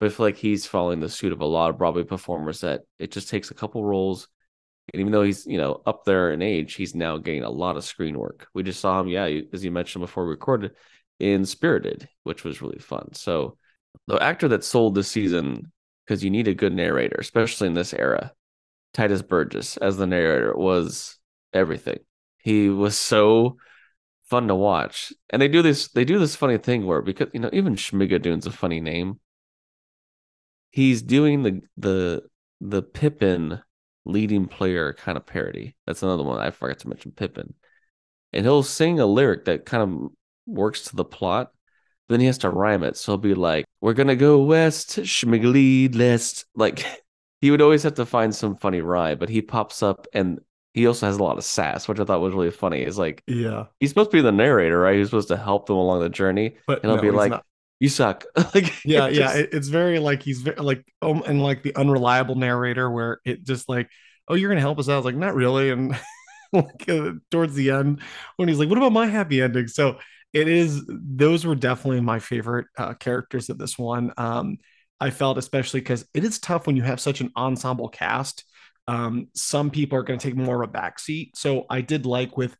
but 0.00 0.06
I 0.06 0.08
feel 0.10 0.26
like 0.26 0.36
he's 0.36 0.66
following 0.66 1.00
the 1.00 1.08
suit 1.08 1.32
of 1.32 1.40
a 1.40 1.46
lot 1.46 1.70
of 1.70 1.78
Broadway 1.78 2.04
performers 2.04 2.60
that 2.60 2.82
it 2.98 3.12
just 3.12 3.30
takes 3.30 3.50
a 3.50 3.54
couple 3.54 3.84
roles 3.84 4.28
and 4.92 5.00
even 5.00 5.12
though 5.12 5.22
he's, 5.22 5.46
you 5.46 5.58
know, 5.58 5.80
up 5.86 6.04
there 6.04 6.32
in 6.32 6.42
age, 6.42 6.74
he's 6.74 6.94
now 6.94 7.18
getting 7.18 7.44
a 7.44 7.50
lot 7.50 7.76
of 7.76 7.84
screen 7.84 8.18
work. 8.18 8.48
We 8.52 8.62
just 8.62 8.80
saw 8.80 9.00
him, 9.00 9.08
yeah, 9.08 9.28
as 9.52 9.64
you 9.64 9.70
mentioned 9.70 10.02
before 10.02 10.24
we 10.24 10.30
recorded, 10.30 10.72
in 11.20 11.44
Spirited, 11.44 12.08
which 12.24 12.44
was 12.44 12.60
really 12.60 12.78
fun. 12.78 13.14
So 13.14 13.56
the 14.08 14.20
actor 14.20 14.48
that 14.48 14.64
sold 14.64 14.94
this 14.94 15.08
season, 15.08 15.70
because 16.04 16.24
you 16.24 16.30
need 16.30 16.48
a 16.48 16.54
good 16.54 16.74
narrator, 16.74 17.16
especially 17.20 17.68
in 17.68 17.74
this 17.74 17.94
era, 17.94 18.32
Tituss 18.94 19.26
Burgess 19.26 19.76
as 19.76 19.96
the 19.96 20.06
narrator 20.06 20.54
was 20.56 21.18
everything. 21.52 21.98
He 22.38 22.68
was 22.68 22.98
so 22.98 23.56
fun 24.24 24.48
to 24.48 24.54
watch. 24.54 25.12
And 25.30 25.40
they 25.40 25.48
do 25.48 25.62
this 25.62 25.88
they 25.88 26.04
do 26.04 26.18
this 26.18 26.36
funny 26.36 26.58
thing 26.58 26.86
where 26.86 27.02
because 27.02 27.28
you 27.32 27.40
know 27.40 27.50
even 27.52 27.76
Schmigadoon's 27.76 28.46
a 28.46 28.50
funny 28.50 28.80
name. 28.80 29.20
He's 30.70 31.02
doing 31.02 31.42
the 31.42 31.60
the 31.76 32.22
the 32.60 32.82
Pippin 32.82 33.60
leading 34.04 34.46
player 34.46 34.94
kind 34.94 35.16
of 35.16 35.26
parody. 35.26 35.76
That's 35.86 36.02
another 36.02 36.22
one 36.22 36.40
I 36.40 36.50
forgot 36.50 36.78
to 36.80 36.88
mention 36.88 37.12
Pippin. 37.12 37.54
And 38.32 38.44
he'll 38.44 38.62
sing 38.62 38.98
a 38.98 39.06
lyric 39.06 39.44
that 39.44 39.66
kind 39.66 39.82
of 39.82 40.10
works 40.46 40.84
to 40.84 40.96
the 40.96 41.04
plot. 41.04 41.52
Then 42.08 42.20
he 42.20 42.26
has 42.26 42.38
to 42.38 42.50
rhyme 42.50 42.82
it. 42.82 42.96
So 42.96 43.12
he'll 43.12 43.18
be 43.18 43.34
like, 43.34 43.66
We're 43.80 43.92
gonna 43.94 44.16
go 44.16 44.42
west, 44.42 44.98
schmiggly 45.00 45.94
lest. 45.94 46.46
Like 46.54 46.84
he 47.42 47.50
would 47.50 47.60
always 47.60 47.82
have 47.82 47.94
to 47.94 48.06
find 48.06 48.34
some 48.34 48.56
funny 48.56 48.80
rhyme, 48.80 49.18
but 49.18 49.28
he 49.28 49.42
pops 49.42 49.82
up 49.82 50.06
and 50.14 50.40
he 50.74 50.86
also 50.86 51.06
has 51.06 51.18
a 51.18 51.22
lot 51.22 51.36
of 51.36 51.44
sass, 51.44 51.86
which 51.88 52.00
I 52.00 52.04
thought 52.04 52.22
was 52.22 52.32
really 52.32 52.50
funny. 52.52 52.82
Is 52.82 52.96
like, 52.96 53.22
yeah, 53.26 53.66
he's 53.80 53.90
supposed 53.90 54.10
to 54.12 54.16
be 54.16 54.22
the 54.22 54.32
narrator, 54.32 54.80
right? 54.80 54.96
He's 54.96 55.08
supposed 55.08 55.28
to 55.28 55.36
help 55.36 55.66
them 55.66 55.76
along 55.76 56.00
the 56.00 56.08
journey, 56.08 56.56
but 56.66 56.82
and 56.82 56.90
he'll 56.90 56.96
no, 56.96 57.02
be 57.02 57.10
like, 57.10 57.30
not. 57.32 57.44
"You 57.80 57.90
suck." 57.90 58.24
like, 58.54 58.72
yeah, 58.84 59.08
it 59.08 59.14
yeah. 59.14 59.20
just- 59.26 59.36
It, 59.36 59.50
it's 59.52 59.68
very 59.68 59.98
like 59.98 60.22
he's 60.22 60.40
very 60.40 60.56
like 60.56 60.86
um 61.02 61.22
and 61.26 61.42
like 61.42 61.62
the 61.62 61.74
unreliable 61.76 62.36
narrator 62.36 62.90
where 62.90 63.20
it 63.24 63.44
just 63.44 63.68
like, 63.68 63.90
oh, 64.28 64.34
you're 64.34 64.48
gonna 64.48 64.60
help 64.60 64.78
us 64.78 64.88
out. 64.88 64.94
I 64.94 64.96
was 64.96 65.04
like, 65.04 65.16
not 65.16 65.34
really. 65.34 65.70
And 65.70 65.98
like 66.52 66.88
uh, 66.88 67.12
towards 67.30 67.54
the 67.54 67.70
end, 67.70 68.00
when 68.36 68.48
he's 68.48 68.58
like, 68.58 68.68
what 68.68 68.78
about 68.78 68.92
my 68.92 69.06
happy 69.06 69.42
ending? 69.42 69.68
So 69.68 69.98
it 70.32 70.48
is. 70.48 70.82
Those 70.88 71.44
were 71.44 71.54
definitely 71.54 72.00
my 72.00 72.18
favorite 72.18 72.66
uh, 72.78 72.94
characters 72.94 73.50
of 73.50 73.58
this 73.58 73.78
one. 73.78 74.12
Um, 74.16 74.58
I 75.02 75.10
felt 75.10 75.36
especially 75.36 75.80
because 75.80 76.06
it 76.14 76.22
is 76.22 76.38
tough 76.38 76.68
when 76.68 76.76
you 76.76 76.82
have 76.84 77.00
such 77.00 77.20
an 77.20 77.32
ensemble 77.36 77.88
cast. 77.88 78.44
Um, 78.86 79.26
some 79.34 79.68
people 79.68 79.98
are 79.98 80.04
going 80.04 80.16
to 80.16 80.24
take 80.24 80.36
more 80.36 80.62
of 80.62 80.70
a 80.70 80.72
backseat. 80.72 81.30
So 81.34 81.66
I 81.68 81.80
did 81.80 82.06
like 82.06 82.36
with 82.36 82.56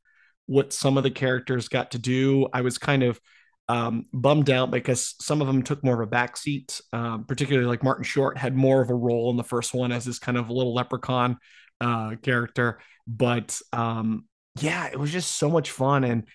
what 0.46 0.72
some 0.72 0.98
of 0.98 1.04
the 1.04 1.10
characters 1.12 1.68
got 1.68 1.92
to 1.92 2.00
do. 2.00 2.48
I 2.52 2.62
was 2.62 2.78
kind 2.78 3.04
of 3.04 3.20
um, 3.68 4.06
bummed 4.12 4.50
out 4.50 4.72
because 4.72 5.14
some 5.20 5.40
of 5.40 5.46
them 5.46 5.62
took 5.62 5.84
more 5.84 6.02
of 6.02 6.08
a 6.08 6.10
backseat. 6.10 6.80
Um, 6.92 7.26
particularly 7.26 7.68
like 7.68 7.84
Martin 7.84 8.02
Short 8.02 8.36
had 8.36 8.56
more 8.56 8.82
of 8.82 8.90
a 8.90 8.94
role 8.94 9.30
in 9.30 9.36
the 9.36 9.44
first 9.44 9.72
one 9.72 9.92
as 9.92 10.04
this 10.04 10.18
kind 10.18 10.36
of 10.36 10.50
little 10.50 10.74
leprechaun 10.74 11.38
uh, 11.80 12.16
character. 12.22 12.80
But 13.06 13.56
um, 13.72 14.24
yeah, 14.60 14.88
it 14.88 14.98
was 14.98 15.12
just 15.12 15.30
so 15.38 15.48
much 15.48 15.70
fun 15.70 16.02
and. 16.02 16.26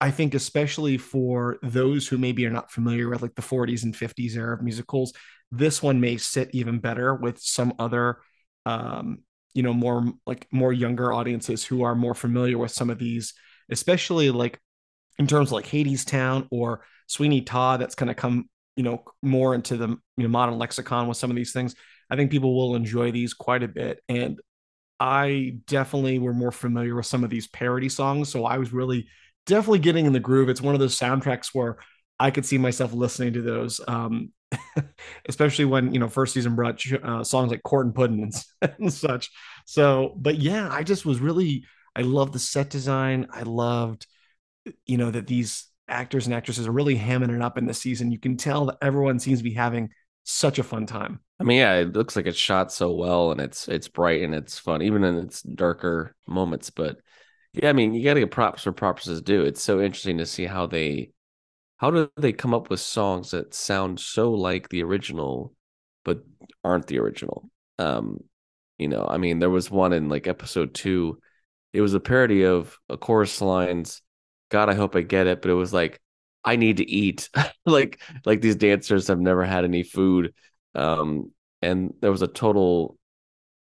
I 0.00 0.10
think 0.10 0.34
especially 0.34 0.96
for 0.96 1.58
those 1.62 2.08
who 2.08 2.16
maybe 2.16 2.46
are 2.46 2.50
not 2.50 2.70
familiar 2.70 3.08
with 3.08 3.22
like 3.22 3.34
the 3.34 3.42
40s 3.42 3.84
and 3.84 3.94
50s 3.94 4.36
era 4.36 4.54
of 4.54 4.62
musicals, 4.62 5.12
this 5.52 5.82
one 5.82 6.00
may 6.00 6.16
sit 6.16 6.50
even 6.52 6.78
better 6.78 7.14
with 7.14 7.38
some 7.38 7.74
other 7.78 8.18
um, 8.66 9.18
you 9.54 9.62
know, 9.62 9.72
more 9.72 10.04
like 10.26 10.46
more 10.52 10.72
younger 10.72 11.12
audiences 11.12 11.64
who 11.64 11.82
are 11.82 11.94
more 11.94 12.14
familiar 12.14 12.56
with 12.56 12.70
some 12.70 12.90
of 12.90 12.98
these, 12.98 13.34
especially 13.70 14.30
like 14.30 14.58
in 15.18 15.26
terms 15.26 15.48
of 15.48 15.52
like 15.52 15.66
Hadestown 15.66 16.46
or 16.50 16.84
Sweeney 17.06 17.42
Todd, 17.42 17.80
that's 17.80 17.94
going 17.94 18.08
to 18.08 18.14
come, 18.14 18.48
you 18.76 18.84
know, 18.84 19.02
more 19.22 19.54
into 19.54 19.76
the 19.76 19.88
you 19.88 20.22
know 20.22 20.28
modern 20.28 20.58
lexicon 20.58 21.08
with 21.08 21.16
some 21.16 21.30
of 21.30 21.36
these 21.36 21.52
things. 21.52 21.74
I 22.10 22.16
think 22.16 22.30
people 22.30 22.56
will 22.56 22.76
enjoy 22.76 23.10
these 23.10 23.34
quite 23.34 23.62
a 23.62 23.68
bit. 23.68 24.00
And 24.08 24.40
I 24.98 25.58
definitely 25.66 26.18
were 26.18 26.34
more 26.34 26.52
familiar 26.52 26.94
with 26.94 27.06
some 27.06 27.24
of 27.24 27.30
these 27.30 27.48
parody 27.48 27.88
songs. 27.88 28.28
So 28.28 28.44
I 28.44 28.58
was 28.58 28.72
really 28.72 29.08
definitely 29.50 29.80
getting 29.80 30.06
in 30.06 30.12
the 30.12 30.20
groove. 30.20 30.48
It's 30.48 30.62
one 30.62 30.74
of 30.74 30.80
those 30.80 30.98
soundtracks 30.98 31.48
where 31.52 31.76
I 32.18 32.30
could 32.30 32.46
see 32.46 32.58
myself 32.58 32.92
listening 32.92 33.34
to 33.34 33.42
those, 33.42 33.80
um, 33.86 34.32
especially 35.28 35.66
when 35.66 35.92
you 35.92 36.00
know 36.00 36.08
first 36.08 36.34
season 36.34 36.54
brought 36.54 36.82
uh, 37.02 37.24
songs 37.24 37.50
like 37.50 37.62
"Court 37.62 37.86
and 37.86 37.94
Pudding" 37.94 38.22
and, 38.62 38.74
and, 38.78 38.92
such. 38.92 39.30
So, 39.66 40.14
but 40.16 40.38
yeah, 40.38 40.68
I 40.70 40.82
just 40.82 41.04
was 41.04 41.20
really 41.20 41.64
I 41.94 42.02
loved 42.02 42.32
the 42.32 42.38
set 42.38 42.70
design. 42.70 43.26
I 43.30 43.42
loved 43.42 44.06
you 44.86 44.96
know 44.96 45.10
that 45.10 45.26
these 45.26 45.66
actors 45.88 46.26
and 46.26 46.34
actresses 46.34 46.66
are 46.66 46.72
really 46.72 46.96
hamming 46.96 47.34
it 47.34 47.42
up 47.42 47.58
in 47.58 47.66
the 47.66 47.74
season. 47.74 48.12
You 48.12 48.18
can 48.18 48.36
tell 48.36 48.66
that 48.66 48.78
everyone 48.80 49.18
seems 49.18 49.40
to 49.40 49.44
be 49.44 49.54
having 49.54 49.90
such 50.24 50.58
a 50.58 50.62
fun 50.62 50.86
time. 50.86 51.20
I 51.40 51.44
mean, 51.44 51.58
yeah, 51.58 51.76
it 51.76 51.94
looks 51.94 52.14
like 52.16 52.26
it's 52.26 52.38
shot 52.38 52.72
so 52.72 52.92
well, 52.92 53.32
and 53.32 53.40
it's 53.40 53.66
it's 53.66 53.88
bright 53.88 54.22
and 54.22 54.34
it's 54.34 54.58
fun, 54.58 54.82
even 54.82 55.04
in 55.04 55.16
its 55.16 55.42
darker 55.42 56.14
moments. 56.26 56.70
But 56.70 56.98
yeah, 57.52 57.68
I 57.68 57.72
mean, 57.72 57.94
you 57.94 58.04
got 58.04 58.14
to 58.14 58.20
get 58.20 58.30
props 58.30 58.64
where 58.64 58.72
props 58.72 59.08
is 59.08 59.22
due. 59.22 59.42
It's 59.42 59.62
so 59.62 59.80
interesting 59.80 60.18
to 60.18 60.26
see 60.26 60.46
how 60.46 60.66
they 60.66 61.10
how 61.78 61.90
do 61.90 62.10
they 62.16 62.32
come 62.32 62.54
up 62.54 62.70
with 62.70 62.80
songs 62.80 63.30
that 63.32 63.54
sound 63.54 64.00
so 64.00 64.32
like 64.32 64.68
the 64.68 64.82
original 64.82 65.54
but 66.04 66.24
aren't 66.64 66.86
the 66.86 66.98
original? 66.98 67.50
Um 67.78 68.20
you 68.78 68.88
know 68.88 69.06
i 69.08 69.18
mean 69.18 69.38
there 69.38 69.50
was 69.50 69.70
one 69.70 69.92
in 69.92 70.08
like 70.08 70.26
episode 70.26 70.74
2 70.74 71.20
it 71.72 71.80
was 71.82 71.94
a 71.94 72.00
parody 72.00 72.44
of 72.44 72.78
a 72.88 72.96
chorus 72.96 73.40
lines 73.42 74.02
god 74.50 74.68
i 74.70 74.74
hope 74.74 74.96
i 74.96 75.02
get 75.02 75.26
it 75.26 75.42
but 75.42 75.50
it 75.50 75.54
was 75.54 75.72
like 75.72 76.00
i 76.44 76.56
need 76.56 76.78
to 76.78 76.90
eat. 76.90 77.28
Like 77.66 78.00
like 78.26 78.40
these 78.40 78.56
dancers 78.56 79.08
have 79.08 79.20
never 79.20 79.44
had 79.44 79.64
any 79.64 79.82
food. 79.82 80.34
Um 80.74 81.32
and 81.62 81.94
there 82.00 82.10
was 82.10 82.22
a 82.22 82.26
total 82.26 82.96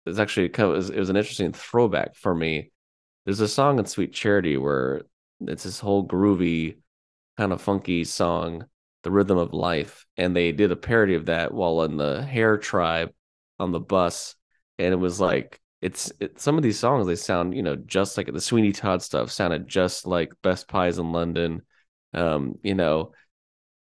it's 0.06 0.18
actually 0.18 0.48
kind 0.48 0.68
of 0.68 0.74
it 0.74 0.78
was, 0.78 0.90
it 0.90 0.98
was 0.98 1.10
an 1.10 1.16
interesting 1.16 1.52
throwback 1.52 2.16
for 2.16 2.34
me 2.34 2.70
there's 3.24 3.40
a 3.40 3.48
song 3.48 3.78
in 3.78 3.86
sweet 3.86 4.12
charity 4.12 4.56
where 4.56 5.02
it's 5.40 5.64
this 5.64 5.80
whole 5.80 6.06
groovy 6.06 6.78
kind 7.36 7.52
of 7.52 7.60
funky 7.60 8.04
song, 8.04 8.64
The 9.02 9.10
Rhythm 9.10 9.38
of 9.38 9.52
Life. 9.52 10.06
And 10.16 10.34
they 10.34 10.52
did 10.52 10.72
a 10.72 10.76
parody 10.76 11.14
of 11.14 11.26
that 11.26 11.52
while 11.52 11.82
in 11.82 11.96
the 11.96 12.22
Hair 12.22 12.58
Tribe 12.58 13.12
on 13.58 13.72
the 13.72 13.80
bus. 13.80 14.34
And 14.78 14.92
it 14.92 14.98
was 14.98 15.20
like, 15.20 15.60
it's 15.82 16.12
it, 16.20 16.40
some 16.40 16.56
of 16.56 16.62
these 16.62 16.78
songs, 16.78 17.06
they 17.06 17.16
sound, 17.16 17.54
you 17.54 17.62
know, 17.62 17.76
just 17.76 18.16
like 18.16 18.30
the 18.32 18.40
Sweeney 18.40 18.72
Todd 18.72 19.02
stuff 19.02 19.30
sounded 19.30 19.68
just 19.68 20.06
like 20.06 20.32
Best 20.42 20.68
Pies 20.68 20.98
in 20.98 21.12
London. 21.12 21.62
Um, 22.12 22.56
you 22.62 22.74
know, 22.74 23.12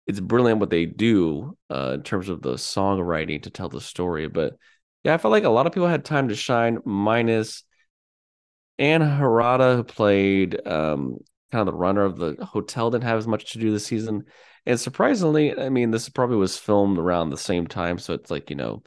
it's 0.07 0.19
brilliant 0.19 0.59
what 0.59 0.69
they 0.69 0.85
do 0.85 1.57
uh, 1.69 1.93
in 1.95 2.03
terms 2.03 2.29
of 2.29 2.41
the 2.41 2.53
songwriting 2.53 3.43
to 3.43 3.49
tell 3.49 3.69
the 3.69 3.81
story. 3.81 4.27
But 4.27 4.57
yeah, 5.03 5.13
I 5.13 5.17
felt 5.17 5.31
like 5.31 5.43
a 5.43 5.49
lot 5.49 5.67
of 5.67 5.73
people 5.73 5.87
had 5.87 6.03
time 6.03 6.29
to 6.29 6.35
shine, 6.35 6.79
minus 6.85 7.63
Ann 8.77 9.01
Harada, 9.01 9.77
who 9.77 9.83
played 9.83 10.65
um, 10.67 11.17
kind 11.51 11.67
of 11.67 11.73
the 11.73 11.77
runner 11.77 12.03
of 12.03 12.17
the 12.17 12.35
hotel 12.45 12.91
didn't 12.91 13.03
have 13.03 13.17
as 13.17 13.27
much 13.27 13.53
to 13.53 13.59
do 13.59 13.71
this 13.71 13.85
season. 13.85 14.23
And 14.65 14.79
surprisingly, 14.79 15.57
I 15.57 15.69
mean, 15.69 15.91
this 15.91 16.09
probably 16.09 16.37
was 16.37 16.57
filmed 16.57 16.97
around 16.97 17.29
the 17.29 17.37
same 17.37 17.67
time. 17.67 17.97
So 17.97 18.13
it's 18.13 18.31
like, 18.31 18.49
you 18.49 18.55
know, 18.55 18.83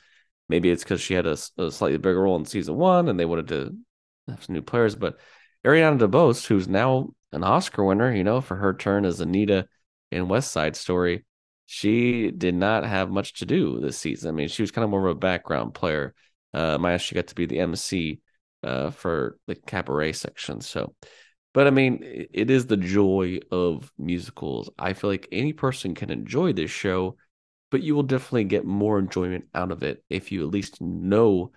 maybe 0.49 0.71
it's 0.71 0.83
because 0.83 1.01
she 1.01 1.15
had 1.15 1.27
a, 1.27 1.37
a, 1.57 1.71
slightly 1.71 1.99
bigger 1.99 2.21
role 2.21 2.37
in 2.37 2.45
season 2.45 2.77
one 2.77 3.09
and 3.09 3.19
they 3.19 3.25
wanted 3.25 3.49
to 3.49 3.77
have 4.29 4.45
some 4.45 4.55
new 4.55 4.63
players. 4.63 4.97
But 4.97 5.19
Ariana 5.65 5.99
DeBose, 5.99 6.47
who's 6.47 6.69
now 6.69 7.11
an 7.33 7.45
Oscar 7.45 7.85
winner, 7.85 8.15
you 8.15 8.25
know, 8.25 8.41
for 8.41 8.57
her 8.57 8.75
turn 8.75 9.05
as 9.05 9.21
Anita 9.21 9.69
in 10.11 10.29
West 10.29 10.51
Side 10.51 10.77
Story, 10.77 11.25
she 11.67 12.31
did 12.31 12.55
not 12.55 12.85
have 12.85 13.11
much 13.11 13.35
to 13.35 13.47
do 13.47 13.81
this 13.81 13.99
season. 13.99 14.31
I 14.31 14.33
mean, 14.33 14.49
she 14.49 14.63
was 14.63 14.71
kind 14.71 14.85
of 14.85 14.91
more 14.91 15.07
of 15.07 15.17
a 15.17 15.19
background 15.21 15.75
player. 15.75 16.15
Uh, 16.55 16.79
my 16.79 16.97
she 16.97 17.15
got 17.15 17.27
to 17.29 17.35
be 17.35 17.47
the 17.47 17.61
MC 17.61 18.21
uh, 18.63 18.91
for 18.91 19.39
the 19.47 19.55
cabaret 19.55 20.13
section. 20.13 20.61
So, 20.61 20.95
but 21.55 21.67
I 21.67 21.71
mean, 21.71 22.01
it 22.03 22.51
is 22.51 22.67
the 22.67 22.77
joy 22.77 23.39
of 23.51 23.91
musicals. 23.99 24.71
I 24.79 24.93
feel 24.93 25.11
like 25.11 25.29
any 25.33 25.53
person 25.53 25.95
can 25.95 26.11
enjoy 26.11 26.53
this 26.53 26.71
show, 26.71 27.17
but 27.71 27.83
you 27.83 27.95
will 27.95 28.03
definitely 28.03 28.45
get 28.45 28.65
more 28.65 28.99
enjoyment 28.99 29.47
out 29.55 29.73
of 29.73 29.83
it 29.83 30.05
if 30.09 30.33
you 30.33 30.43
at 30.43 30.53
least 30.53 30.81
know 30.81 31.53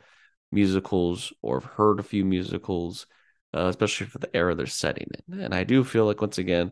musicals 0.51 1.34
or 1.41 1.60
have 1.60 1.70
heard 1.70 2.00
a 2.00 2.03
few 2.03 2.25
musicals, 2.25 3.08
uh, 3.53 3.67
especially 3.67 4.08
for 4.08 4.20
the 4.20 4.36
era 4.36 4.55
they're 4.55 4.65
setting 4.65 5.08
in. 5.29 5.39
And 5.39 5.53
I 5.53 5.63
do 5.63 5.84
feel 5.84 6.05
like, 6.05 6.22
once 6.22 6.38
again, 6.38 6.72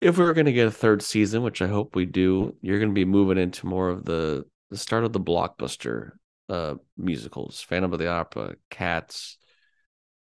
if 0.00 0.16
we 0.16 0.24
are 0.24 0.32
going 0.32 0.46
to 0.46 0.52
get 0.52 0.66
a 0.66 0.72
third 0.72 1.02
season, 1.02 1.42
which 1.42 1.60
I 1.60 1.68
hope 1.68 1.94
we 1.94 2.06
do, 2.06 2.56
you're 2.62 2.78
going 2.78 2.90
to 2.90 2.94
be 2.94 3.04
moving 3.04 3.38
into 3.38 3.66
more 3.66 3.88
of 3.90 4.04
the 4.04 4.44
the 4.70 4.78
start 4.78 5.04
of 5.04 5.12
the 5.12 5.20
blockbuster 5.20 6.12
uh, 6.50 6.74
musicals, 6.96 7.60
Phantom 7.60 7.92
of 7.92 7.98
the 7.98 8.08
Opera, 8.08 8.56
Cats, 8.68 9.38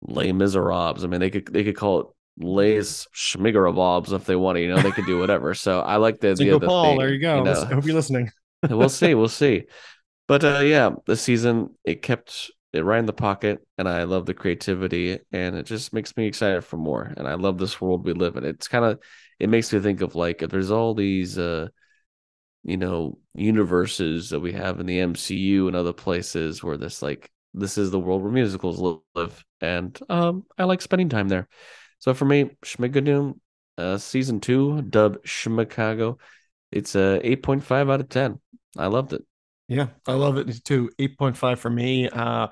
Les 0.03 0.33
Miserables. 0.33 1.05
I 1.05 1.07
mean, 1.07 1.21
they 1.21 1.31
could 1.31 1.47
they 1.47 1.65
could 1.65 1.77
call 1.77 2.01
it 2.01 2.07
Les 2.41 3.07
Schmigarabobs 3.15 4.13
if 4.13 4.25
they 4.25 4.37
wanted. 4.37 4.61
You 4.61 4.75
know, 4.75 4.83
they 4.83 4.91
could 4.91 5.07
do 5.07 5.19
whatever. 5.19 5.55
So 5.55 5.81
I 5.81 5.97
like 5.97 6.21
the 6.21 6.31
idea 6.31 6.59
that 6.59 6.67
Paul, 6.67 6.97
they, 6.97 6.99
there 6.99 7.15
you 7.15 7.21
go. 7.21 7.39
you 7.39 7.45
know, 7.45 7.63
I 7.63 7.75
hope 7.75 7.87
you're 7.87 7.95
listening. 7.95 8.31
we'll 8.69 8.89
see, 8.89 9.15
we'll 9.15 9.29
see. 9.29 9.65
But 10.27 10.45
uh, 10.45 10.59
yeah, 10.59 10.91
the 11.07 11.17
season 11.17 11.75
it 11.85 12.03
kept 12.03 12.51
it 12.75 12.85
right 12.85 12.99
in 12.99 13.07
the 13.07 13.15
pocket, 13.15 13.67
and 13.79 13.89
I 13.89 14.03
love 14.03 14.27
the 14.27 14.35
creativity, 14.35 15.21
and 15.33 15.57
it 15.57 15.65
just 15.65 15.95
makes 15.95 16.15
me 16.19 16.27
excited 16.27 16.63
for 16.67 16.77
more. 16.77 17.15
And 17.17 17.27
I 17.27 17.33
love 17.33 17.57
this 17.57 17.81
world 17.81 18.05
we 18.05 18.13
live 18.13 18.37
in. 18.37 18.45
It's 18.45 18.69
kind 18.69 18.85
of 18.85 18.99
it 19.41 19.49
makes 19.49 19.73
me 19.73 19.81
think 19.81 20.03
of 20.03 20.15
like 20.15 20.43
if 20.43 20.51
there's 20.51 20.71
all 20.71 20.93
these 20.93 21.39
uh 21.39 21.69
you 22.65 22.77
know 22.77 23.19
universes 23.35 24.31
that 24.31 24.41
we 24.41 24.53
have 24.53 24.81
in 24.81 24.87
the 24.87 24.99
MCU 25.01 25.67
and 25.69 25.77
other 25.77 25.93
places 25.93 26.63
where 26.63 26.77
this 26.77 27.03
like 27.03 27.31
this 27.55 27.79
is 27.79 27.91
the 27.91 27.99
world 28.01 28.23
where 28.23 28.33
musicals 28.33 29.03
live, 29.15 29.45
and 29.61 29.99
um 30.09 30.45
I 30.57 30.65
like 30.65 30.83
spending 30.83 31.09
time 31.09 31.29
there. 31.29 31.49
So 31.99 32.15
for 32.15 32.25
me, 32.25 32.51
Schmigadoon, 32.65 33.39
uh, 33.77 33.99
season 33.99 34.41
two, 34.41 34.83
dub 34.83 35.25
Schmicago, 35.25 36.19
it's 36.71 36.95
a 36.95 37.21
eight 37.27 37.43
point 37.43 37.65
five 37.65 37.91
out 37.91 38.01
of 38.01 38.09
ten. 38.09 38.41
I 38.77 38.87
loved 38.87 39.13
it. 39.13 39.23
Yeah, 39.69 39.89
I 40.07 40.15
love 40.15 40.39
it 40.39 40.65
too. 40.65 40.91
8.5 40.99 41.59
for 41.59 41.71
me. 41.71 42.09
Uh 42.09 42.49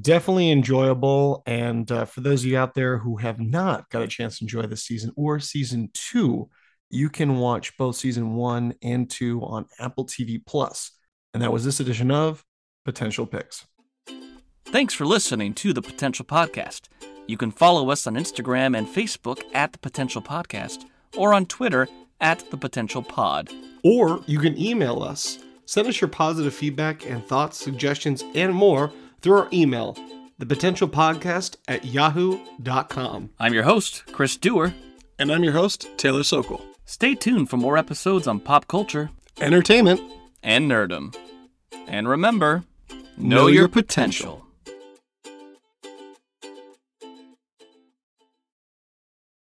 definitely 0.00 0.50
enjoyable. 0.50 1.42
And 1.46 1.90
uh, 1.90 2.04
for 2.04 2.20
those 2.20 2.42
of 2.42 2.46
you 2.50 2.58
out 2.58 2.74
there 2.74 2.98
who 2.98 3.16
have 3.16 3.40
not 3.40 3.88
got 3.90 4.02
a 4.02 4.08
chance 4.08 4.38
to 4.38 4.44
enjoy 4.44 4.62
this 4.62 4.84
season 4.84 5.12
or 5.16 5.40
season 5.40 5.90
two, 5.94 6.48
you 6.90 7.08
can 7.08 7.38
watch 7.38 7.76
both 7.76 7.96
season 7.96 8.34
one 8.34 8.74
and 8.82 9.08
two 9.08 9.40
on 9.42 9.66
Apple 9.78 10.06
TV 10.06 10.40
Plus. 10.44 10.92
And 11.34 11.42
that 11.42 11.52
was 11.52 11.64
this 11.64 11.80
edition 11.80 12.10
of 12.10 12.44
Potential 12.84 13.26
Picks. 13.26 13.66
Thanks 14.66 14.94
for 14.94 15.06
listening 15.06 15.54
to 15.54 15.72
the 15.72 15.82
Potential 15.82 16.24
Podcast. 16.24 16.88
You 17.26 17.36
can 17.36 17.50
follow 17.50 17.90
us 17.90 18.06
on 18.06 18.14
Instagram 18.14 18.76
and 18.76 18.86
Facebook 18.86 19.42
at 19.54 19.72
the 19.72 19.78
Potential 19.78 20.22
Podcast 20.22 20.84
or 21.16 21.34
on 21.34 21.46
Twitter 21.46 21.88
at 22.20 22.50
the 22.50 22.56
Potential 22.56 23.02
Pod. 23.02 23.50
Or 23.84 24.22
you 24.26 24.38
can 24.38 24.58
email 24.58 25.02
us. 25.02 25.38
Send 25.66 25.88
us 25.88 26.00
your 26.00 26.08
positive 26.08 26.54
feedback 26.54 27.08
and 27.08 27.24
thoughts, 27.24 27.58
suggestions, 27.58 28.24
and 28.34 28.54
more 28.54 28.90
through 29.20 29.38
our 29.38 29.48
email, 29.52 29.96
thepotentialpodcast 30.40 31.56
at 31.68 31.84
yahoo.com. 31.84 33.30
I'm 33.38 33.54
your 33.54 33.64
host, 33.64 34.04
Chris 34.12 34.36
Dewar. 34.36 34.74
And 35.18 35.32
I'm 35.32 35.44
your 35.44 35.52
host, 35.52 35.88
Taylor 35.98 36.22
Sokol. 36.22 36.64
Stay 36.90 37.14
tuned 37.14 37.50
for 37.50 37.58
more 37.58 37.76
episodes 37.76 38.26
on 38.26 38.40
pop 38.40 38.66
culture, 38.66 39.10
Entertainment, 39.42 40.00
and 40.42 40.70
nerdom. 40.70 41.14
And 41.86 42.08
remember, 42.08 42.64
know, 43.18 43.42
know 43.42 43.46
your 43.46 43.68
potential. 43.68 44.36
potential. 44.36 44.47